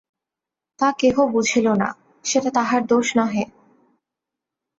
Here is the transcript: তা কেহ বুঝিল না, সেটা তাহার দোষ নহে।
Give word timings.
তা 0.79 0.87
কেহ 0.99 1.15
বুঝিল 1.27 1.67
না, 1.73 1.89
সেটা 2.25 2.49
তাহার 2.49 2.81
দোষ 2.85 3.07
নহে। 3.17 3.43